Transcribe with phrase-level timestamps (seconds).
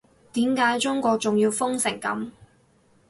[0.33, 2.31] 點解中國仲要封成噉